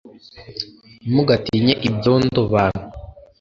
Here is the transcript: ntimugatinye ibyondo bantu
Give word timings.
ntimugatinye 1.03 1.73
ibyondo 1.87 2.41
bantu 2.53 2.85